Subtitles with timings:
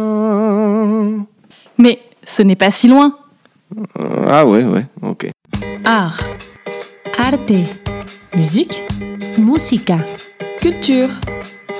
[1.77, 3.15] Mais ce n'est pas si loin.
[4.27, 5.29] Ah ouais, ouais, ok.
[5.85, 6.19] Art,
[7.17, 7.53] Arte,
[8.35, 8.83] musique,
[9.37, 9.97] música,
[10.61, 11.07] culture.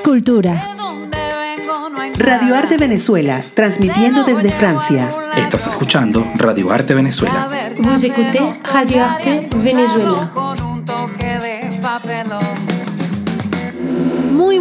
[0.04, 0.73] cultura.
[2.19, 5.09] Radio Arte Venezuela, transmitiendo desde Francia.
[5.35, 7.47] Estás escuchando Radio Arte Venezuela.
[7.77, 10.31] Vous écoutez Radio Arte Venezuela.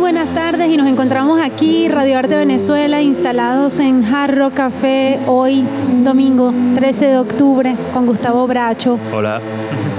[0.07, 5.64] Buenas tardes y nos encontramos aquí, Radio Arte Venezuela, instalados en Jarro Café, hoy
[6.04, 9.00] domingo 13 de octubre, con Gustavo Bracho.
[9.13, 9.40] Hola.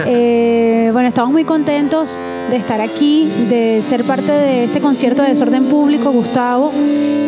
[0.06, 5.28] Eh, bueno, estamos muy contentos de estar aquí, de ser parte de este concierto de
[5.28, 6.72] Desorden Público, Gustavo.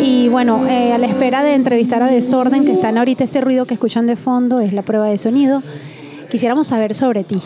[0.02, 3.66] Y bueno, eh, a la espera de entrevistar a Desorden, que están ahorita ese ruido
[3.66, 5.61] que escuchan de fondo, es la prueba de sonido.
[6.29, 7.41] Quisiéramos saber sobre ti.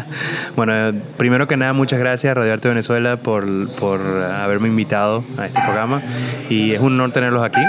[0.56, 5.46] bueno, eh, primero que nada, muchas gracias Radio Arte Venezuela por, por haberme invitado a
[5.46, 6.02] este programa
[6.48, 7.60] y es un honor tenerlos aquí,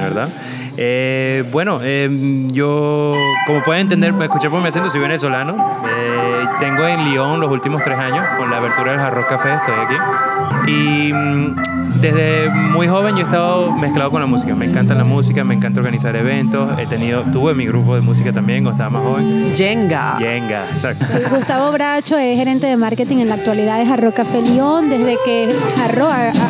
[0.00, 0.28] ¿verdad?
[0.76, 2.08] Eh, bueno, eh,
[2.50, 3.14] yo,
[3.46, 5.56] como pueden entender, escuché por mi acento, soy venezolano.
[5.86, 9.74] Eh, tengo en Lyon los últimos tres años con la abertura del Jarro Café, estoy
[9.74, 10.70] aquí.
[10.70, 14.54] Y mm, desde muy joven yo he estado mezclado con la música.
[14.54, 16.68] Me encanta la música, me encanta organizar eventos.
[16.78, 19.52] He tenido, tuve mi grupo de música también cuando estaba más joven.
[19.54, 20.18] Jenga.
[20.18, 21.06] Yenga, exacto.
[21.10, 25.16] Sí, Gustavo Bracho es gerente de marketing en la actualidad de Jarro Café León, desde
[25.24, 26.08] que Jarro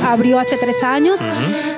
[0.09, 1.21] abrió hace tres años.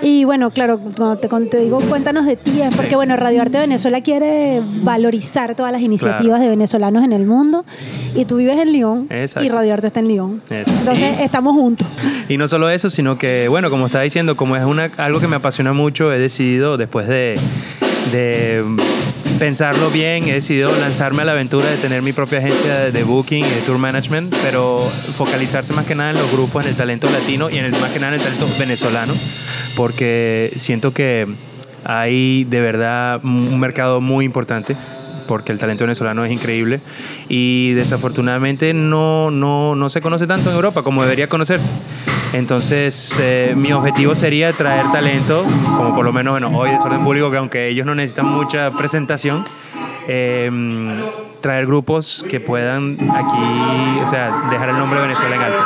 [0.03, 3.42] Y bueno, claro, cuando te, cuando te digo cuéntanos de ti, es porque bueno, Radio
[3.42, 6.42] Arte Venezuela quiere valorizar todas las iniciativas Claro.
[6.42, 7.64] de venezolanos en el mundo.
[8.14, 9.45] Y tú vives en León Exacto.
[9.45, 10.42] y Radio Arte está en León.
[10.51, 10.70] Eso.
[10.70, 11.86] Entonces Y- estamos juntos.
[12.28, 15.28] Y no solo eso, sino que, bueno, como estaba diciendo, como es una, algo que
[15.28, 17.39] me apasiona mucho, he decidido, después de,
[18.12, 18.64] de
[19.39, 23.45] pensarlo bien, he decidido lanzarme a la aventura de tener mi propia agencia de booking
[23.45, 27.08] y de tour management, pero focalizarse más que nada en los grupos, en el talento
[27.11, 29.14] latino y en el, más que nada en el talento venezolano,
[29.77, 31.27] porque siento que
[31.84, 34.77] hay de verdad un mercado muy importante
[35.27, 36.80] porque el talento venezolano es increíble
[37.29, 41.69] y desafortunadamente no, no, no se conoce tanto en Europa como debería conocerse.
[42.33, 45.45] Entonces, eh, mi objetivo sería traer talento,
[45.77, 49.45] como por lo menos bueno, hoy Desorden Público, que aunque ellos no necesitan mucha presentación,
[50.09, 50.51] eh,
[51.41, 55.64] traer grupos que puedan aquí, o sea, dejar el nombre de Venezuela en alto.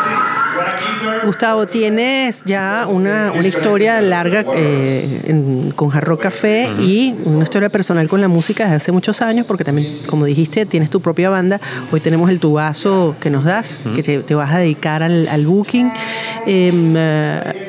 [1.24, 7.68] Gustavo, tienes ya una, una historia larga eh, en- con Jarro Café y una historia
[7.68, 11.30] personal con la música desde hace muchos años, porque también, como dijiste, tienes tu propia
[11.30, 11.60] banda.
[11.92, 15.46] Hoy tenemos el tubazo que nos das, que te, te vas a dedicar al, al
[15.46, 15.92] booking.
[16.46, 17.66] Em, eh,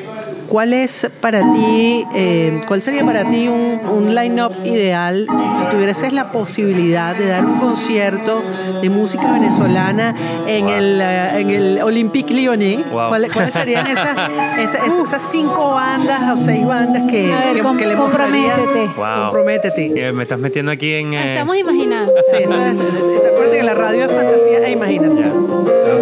[0.52, 5.66] ¿Cuál es para ti, eh, cuál sería para ti un, un line-up ideal si, si
[5.70, 8.42] tuvieras la posibilidad de dar un concierto
[8.82, 10.14] de música venezolana
[10.46, 10.74] en, Wow.
[10.74, 12.80] el, eh, en el Olympique Lyonnais?
[12.90, 13.08] Wow.
[13.08, 14.10] ¿Cuáles, cuáles serían esas,
[14.58, 17.94] esas, esas- esas cinco bandas o seis bandas que, A ver, que, com- que le
[17.94, 18.90] comprométete.
[18.94, 19.22] Wow.
[19.30, 20.08] Comprométete.
[20.08, 21.14] Eh, me estás metiendo aquí en...
[21.14, 22.12] eh, Estamos imaginando.
[22.30, 25.64] Sí, esto es- esto- acuérdate que la radio es fantasía e imaginación.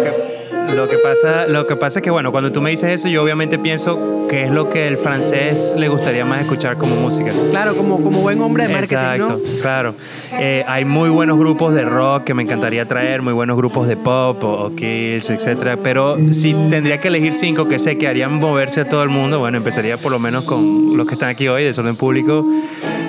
[0.75, 3.23] lo que pasa, lo que pasa es que bueno, cuando tú me dices eso, yo
[3.23, 7.31] obviamente pienso que es lo que el francés le gustaría más escuchar como música.
[7.51, 9.61] Claro, como, como buen hombre de marketing, Exacto, ¿no?
[9.61, 9.95] claro.
[10.39, 13.97] Eh, hay muy buenos grupos de rock que me encantaría traer, muy buenos grupos de
[13.97, 15.77] pop o, o Kills, etcétera.
[15.83, 19.39] Pero si tendría que elegir cinco que sé que harían moverse a todo el mundo,
[19.39, 22.45] bueno, empezaría por lo menos con los que están aquí hoy, de Solo en Público,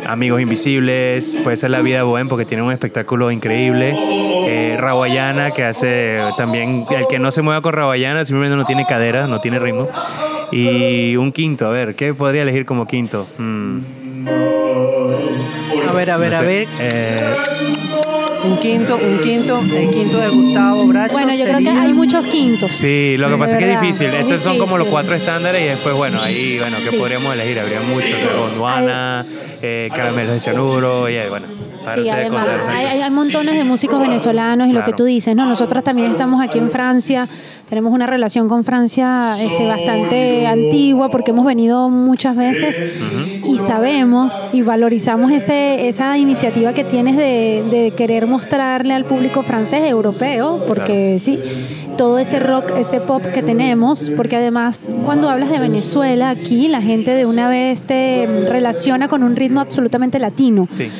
[0.06, 3.94] Amigos Invisibles, puede ser La Vida Bohem porque tiene un espectáculo increíble.
[4.72, 8.84] Eh, Rawayana, que hace también, el que no se mueva con Rawayana simplemente no tiene
[8.86, 9.88] cadera, no tiene ritmo.
[10.50, 13.26] Y un quinto, a ver, ¿qué podría elegir como quinto?
[13.38, 13.78] Mm,
[15.88, 16.68] A ver, a ver, no a ver.
[16.78, 17.36] Eh,
[18.44, 21.12] Un quinto, un quinto, el quinto de Gustavo Bracho.
[21.12, 22.74] Bueno, yo creo que sería- hay muchos quintos.
[22.74, 24.06] Sí, lo Sí, que pasa es que es verdad, difícil.
[24.14, 24.90] es Esos son como los difícil.
[24.90, 26.96] cuatro estándares y después, bueno, ahí, bueno, ¿qué Sí.
[26.96, 27.60] podríamos elegir?
[27.60, 28.10] Habría muchos.
[28.16, 29.26] o sea, Gondwana,
[29.62, 31.46] eh, caramelos de cianuro, y ahí, bueno.
[31.84, 34.96] para Sí, además, contar, hay, hay- hay montones de músicos venezolanos y lo que Claro.
[34.98, 35.46] tú dices, ¿no?
[35.46, 37.26] Nosotros también estamos aquí en Francia,
[37.68, 43.00] tenemos una relación con Francia este, bastante antigua porque hemos venido muchas veces
[43.52, 49.42] y sabemos y valorizamos ese, esa iniciativa que tienes de, de querer mostrarle al público
[49.42, 51.38] francés, europeo, porque sí,
[51.96, 56.80] todo ese rock, ese pop que tenemos, porque además cuando hablas de Venezuela, aquí la
[56.82, 60.66] gente de una vez te relaciona con un ritmo absolutamente latino.
[60.70, 60.90] Sí.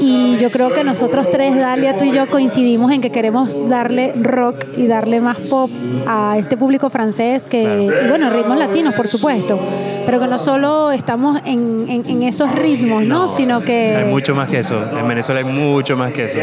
[0.00, 4.12] Y yo creo que nosotros tres, Dalia, tú y yo coincidimos en que queremos darle
[4.22, 5.70] rock y darle más pop
[6.06, 8.06] a este público francés, que, Claro.
[8.06, 9.58] y bueno, ritmos latinos, por supuesto,
[10.06, 13.28] pero que no solo estamos en, en- en esos ritmos, ¿no?
[13.28, 13.96] Sino que...
[13.96, 14.82] Hay mucho más que eso.
[14.98, 16.38] En Venezuela hay mucho más que eso.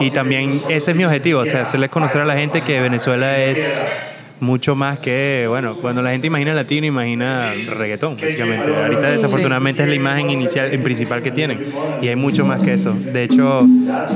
[0.00, 3.38] Y también ese es mi objetivo, o sea, hacerles conocer a la gente que Venezuela
[3.38, 3.78] es Yes.
[3.78, 4.13] Yeah.
[4.44, 8.70] Mucho más que, bueno, cuando la gente imagina latino, imagina reggaetón, básicamente.
[8.74, 11.64] Ahorita desafortunadamente es la imagen inicial, en principal que tienen.
[12.00, 12.92] Y hay mucho más que eso.
[12.92, 13.66] De hecho,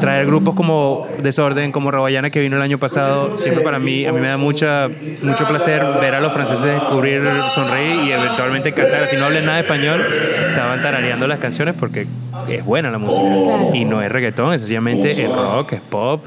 [0.00, 4.12] traer grupos como Desorden, como Rawayana que vino el año pasado, siempre para mí, a
[4.12, 4.88] mí me da mucha,
[5.22, 7.22] mucho placer ver a los franceses descubrir
[7.54, 9.08] sonreír y eventualmente cantar.
[9.08, 10.04] Si no hablan nada de español,
[10.48, 12.06] estaban tarareando las canciones porque
[12.48, 13.22] es buena la música.
[13.22, 13.70] Claro.
[13.74, 16.26] Y no es reggaetón, es sencillamente es rock, es pop.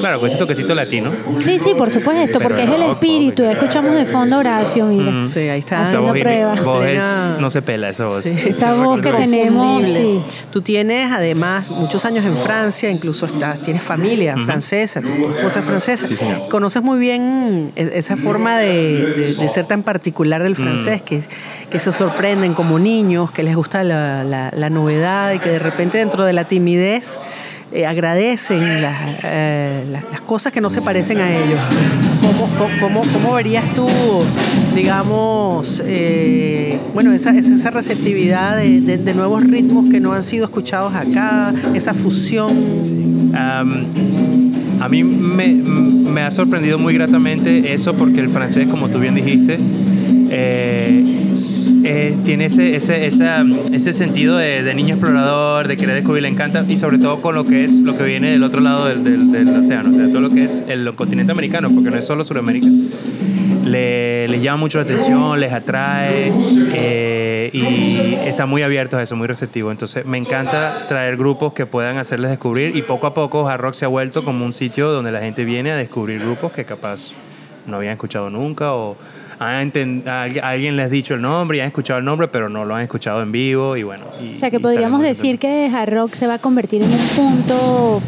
[0.00, 1.10] Claro, con ese toquecito latino.
[1.36, 3.41] Sí, sí, por supuesto, porque es el espíritu.
[3.50, 5.26] Escuchamos de fondo Horacio, mira.
[5.26, 5.76] Sí, ahí está.
[5.76, 6.64] Esa Haciendo voz, pruebas.
[6.64, 8.22] voz es- Plena- no se pela esa voz.
[8.22, 8.34] Sí.
[8.46, 10.22] Esa voz que tenemos, sí.
[10.50, 15.64] Tú tienes además muchos años en Francia, incluso estás, tienes familia francesa, tu esposa es
[15.64, 16.08] francesa.
[16.50, 21.22] Conoces muy bien e- esa forma de, de- de ser tan particular del francés, que,
[21.70, 25.58] que se sorprenden como niños, que les gusta la, la- la novedad y que de
[25.58, 27.18] repente dentro de la timidez
[27.74, 31.60] eh, agradecen las, eh, las- las cosas que no se parecen a ellos.
[32.80, 33.86] ¿Cómo, verías tú,
[34.74, 41.52] digamos, eh, bueno, esa, esa receptividad de, nuevos ritmos que no han sido escuchados acá,
[41.74, 42.52] esa fusión?
[43.34, 49.58] A mí me, ha sorprendido muy gratamente eso porque el francés, como tú bien dijiste,
[50.30, 51.21] eh,
[51.84, 56.28] eh, tiene ese, ese, esa- ese sentido de, de niño explorador, de querer descubrir, le
[56.28, 59.02] encanta, y sobre todo con lo que es lo que viene del otro lado del,
[59.04, 62.04] del- del océano, o sea, todo lo que es el continente americano, porque no es
[62.06, 62.66] solo Sudamérica.
[63.64, 66.32] Le, les llama mucho la atención, les atrae
[66.74, 69.70] eh, y están muy abiertos a eso, muy receptivos.
[69.72, 73.74] Entonces me encanta traer grupos que puedan hacerles descubrir y poco a poco Hard Rock
[73.74, 77.12] se ha vuelto como un sitio donde la gente viene a descubrir grupos que capaz
[77.66, 78.96] no habían escuchado nunca o
[79.42, 79.72] han
[80.06, 82.74] a alguien- les ha dicho el nombre y han escuchado el nombre pero no lo
[82.74, 84.04] han escuchado en vivo y bueno.
[84.20, 86.98] y- O sea que podríamos decir que Hard Rock se va a convertir en un
[87.16, 88.02] punto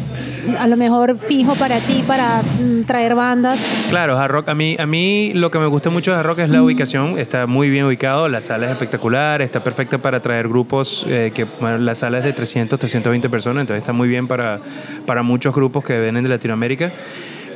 [0.59, 3.59] a lo mejor fijo para ti, para mm, traer bandas.
[3.89, 6.39] Claro, Hard Rock, a mí, a mí lo que me gusta mucho de Hard Rock
[6.39, 10.47] es la ubicación, está muy bien ubicado, la sala es espectacular, está perfecta para traer
[10.47, 14.27] grupos, eh, que bueno, la sala es de 300, 320 personas, entonces está muy bien
[14.27, 14.59] para,
[15.05, 16.91] para muchos grupos que vienen de Latinoamérica.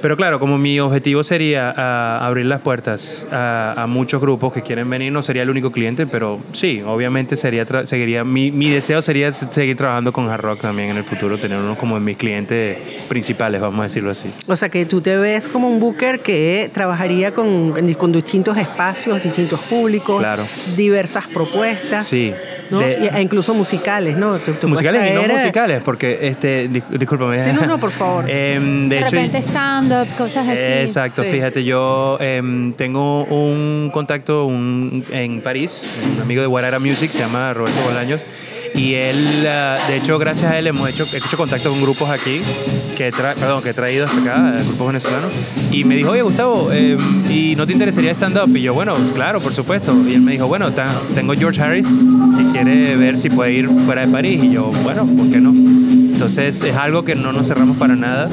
[0.02, 4.62] Pero claro, como mi objetivo sería ah, abrir las puertas a, a muchos grupos que
[4.62, 9.02] quieren venir, no sería el único cliente, pero sí, obviamente sería seguiría mi, mi deseo
[9.02, 12.78] sería seguir trabajando con Hard Rock también en el futuro, tener uno como mis clientes
[13.10, 14.30] principales, vamos a decirlo así.
[14.48, 19.22] O sea, que tú te ves como un booker que trabajaría con, con distintos espacios,
[19.24, 20.44] distintos públicos, Claro.
[20.76, 22.06] diversas propuestas.
[22.06, 22.34] Sí.
[22.70, 22.80] ¿No?
[22.80, 24.38] De- Y- e incluso musicales, ¿no?
[24.38, 27.42] Tú- tú puedes musicales y no eh, musicales, porque, este, dis- discúlpame.
[27.44, 28.26] Sí, no, no, por favor.
[28.30, 30.60] Em, de De hecho, repente stand-up, cosas así.
[30.62, 31.30] Exacto, Sí.
[31.32, 35.84] fíjate, yo em, tengo un contacto un- en París,
[36.16, 38.22] un amigo de Guarara Music, se llama Roberto Bolaños,
[38.80, 42.10] y él, ah, de hecho, gracias a él hemos hecho, he hecho contacto con grupos
[42.10, 42.40] aquí,
[42.98, 45.32] que he, que he traído hasta acá, eh, grupos venezolanos,
[45.70, 46.98] y me dijo, oye, Gustavo, em,
[47.30, 48.56] ¿y no te interesaría stand-up?
[48.56, 49.94] Y yo, bueno, claro, por supuesto.
[50.08, 50.70] Y él me dijo, bueno,
[51.14, 55.06] tengo George Harris, que quiere ver si puede ir fuera de París, y yo, bueno,
[55.06, 56.09] ¿por qué no?
[56.20, 58.28] Entonces es algo que no nos cerramos para nada.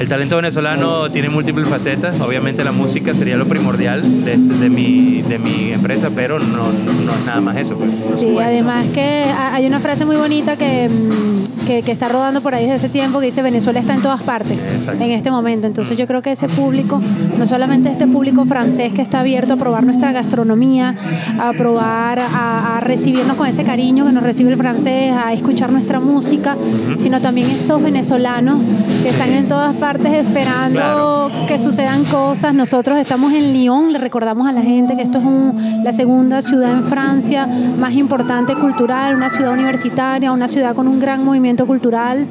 [0.00, 2.20] El talento venezolano tiene múltiples facetas.
[2.20, 6.64] Obviamente la música sería lo primordial de, de mi, de mi empresa, pero no,
[7.04, 7.76] no es nada más eso.
[7.76, 7.90] pues.
[8.18, 12.40] Sí, además que ha- hay una frase muy bonita que, mm, que, que está rodando
[12.40, 15.04] por ahí desde ese tiempo que dice Venezuela está en todas partes Exacto.
[15.04, 15.68] en este momento.
[15.68, 17.00] Entonces yo creo que ese público,
[17.38, 20.96] no solamente este público francés que está abierto a probar nuestra gastronomía,
[21.40, 22.57] a probar, a
[22.88, 26.56] recibirnos con ese cariño que nos recibe el francés, a escuchar nuestra música,
[26.98, 28.56] sino también esos venezolanos
[29.02, 31.30] que están en todas partes esperando Claro.
[31.46, 32.54] que sucedan cosas.
[32.54, 36.40] Nosotros estamos en Lyon, le recordamos a la gente que esto es un- la segunda
[36.42, 37.46] ciudad en Francia
[37.78, 42.26] más importante cultural, una ciudad universitaria, una ciudad con un gran movimiento cultural.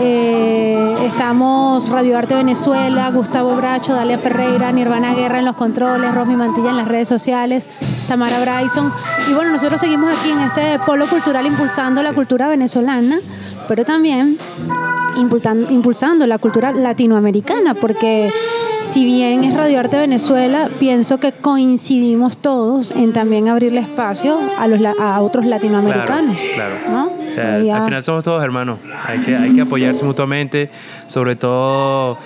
[0.00, 6.34] Eh, estamos Radio Arte Venezuela, Gustavo Bracho, Dalia Ferreira, Nirvana Guerra en los controles, Rosmi
[6.34, 7.68] Mantilla en las redes sociales,
[8.08, 8.90] Tamara Bryson.
[9.30, 13.18] Y bueno, nosotros seguimos aquí en este polo cultural impulsando la cultura venezolana,
[13.68, 14.38] pero también
[15.68, 18.32] impulsando la cultura latinoamericana, porque
[18.80, 24.66] si bien es Radio Arte Venezuela, pienso que coincidimos todos en también abrirle espacio a,
[24.66, 26.40] los, a otros latinoamericanos.
[26.54, 26.90] Claro, claro.
[26.90, 27.28] ¿no?
[27.28, 28.78] O sea, al final somos todos hermanos.
[29.06, 30.70] Hay que, hay que apoyarse mutuamente,
[31.06, 32.18] sobre todo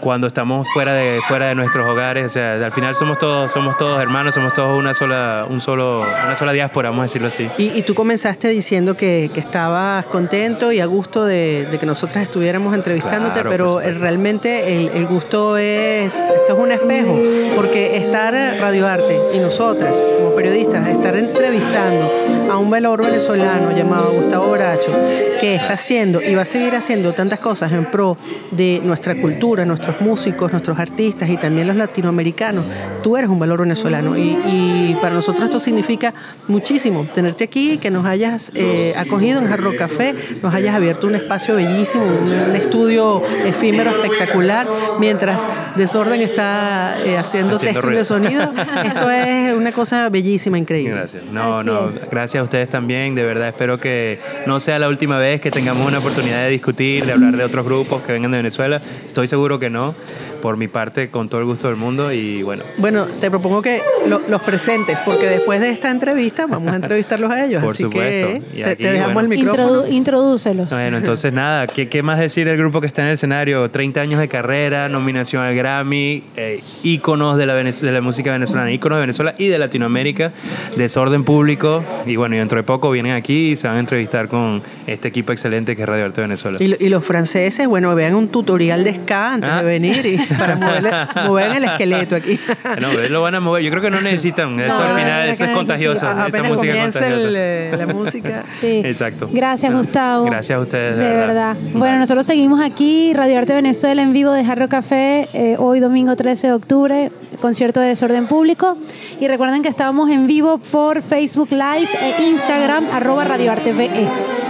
[0.00, 2.26] cuando estamos fuera de, fuera de nuestros hogares.
[2.26, 6.00] O sea, al final somos todos, somos todos hermanos, somos todos una sola, un solo,
[6.00, 7.48] una sola diáspora, vamos a decirlo así.
[7.58, 11.86] Y, y tú comenzaste diciendo que, que estabas contento y a gusto de, de que
[11.86, 17.18] nosotras estuviéramos entrevistándote, Claro, pero realmente el, el gusto es, esto es un espejo,
[17.54, 22.10] porque estar Radio Arte y nosotras como periodistas, estar entrevistando
[22.50, 24.92] a un valor venezolano llamado Gustavo Bracho,
[25.40, 28.16] que está haciendo y va a seguir haciendo tantas cosas en pro
[28.50, 32.64] de nuestra cultura, nuestros nuestros músicos, nuestros artistas y también los latinoamericanos,
[33.02, 34.16] tú eres un valor venezolano.
[34.16, 36.14] Y, y para nosotros esto significa
[36.48, 41.14] muchísimo tenerte aquí, que nos hayas eh, acogido en Jarro Café, nos hayas abierto un
[41.14, 44.66] espacio bellísimo, un, un estudio efímero, espectacular,
[44.98, 45.46] mientras
[45.76, 47.98] Desorden está eh, haciendo, Haciendo testing ruido.
[47.98, 48.42] de sonido.
[48.84, 50.94] Esto es una cosa bellísima, increíble.
[50.96, 51.22] Gracias.
[51.32, 52.08] No, Así no, es.
[52.10, 53.14] gracias a ustedes también.
[53.14, 57.04] De verdad espero que no sea la última vez que tengamos una oportunidad de discutir,
[57.04, 58.80] de hablar de otros grupos que vengan de Venezuela.
[59.06, 59.94] Estoy seguro que no.
[60.40, 62.12] Por mi parte, con todo el gusto del mundo.
[62.12, 66.70] Y bueno, Bueno, te propongo que lo- los presentes, porque después de esta entrevista vamos
[66.70, 67.62] a entrevistarlos a ellos.
[67.62, 68.42] Por así supuesto.
[68.54, 69.32] que te, dejamos bueno.
[69.32, 69.84] el micrófono.
[69.86, 70.68] Introdu- introdúcelos.
[70.70, 73.70] Bueno, entonces nada, ¿qué, qué más decir del grupo que está en el escenario?
[73.70, 78.30] 30 años de carrera, nominación al Grammy, eh, íconos de la, venez- de la música
[78.32, 80.30] venezolana, íconos de Venezuela y de Latinoamérica,
[80.76, 81.82] desorden público.
[82.04, 85.08] Y bueno, y dentro de poco vienen aquí y se van a entrevistar con este
[85.08, 86.58] equipo excelente que es Radio Arte Venezuela.
[86.60, 89.62] Y los franceses, bueno, vean un tutorial de ska antes Ah.
[89.64, 92.38] Venir y para moverle- mover el esqueleto aquí.
[92.80, 93.62] No, lo van a mover.
[93.62, 94.58] Yo creo que no necesitan.
[94.60, 96.06] Eso No, al final, eso es contagioso.
[96.06, 97.38] Esa música es comienza el, contagiosa.
[97.38, 98.42] eh, la música.
[98.60, 98.82] Sí.
[98.84, 99.28] Exacto.
[99.32, 99.78] Gracias, No.
[99.78, 100.24] Gustavo.
[100.26, 100.96] Gracias a ustedes.
[100.96, 101.56] De verdad.
[101.72, 106.14] Bueno, nosotros seguimos aquí, Radio Arte Venezuela en vivo de Jarro Café, eh, hoy domingo
[106.16, 108.76] 13 de octubre, concierto de desorden público.
[109.20, 114.43] Y recuerden que estamos en vivo por Facebook Live e Instagram, arroba Radio Arte VE.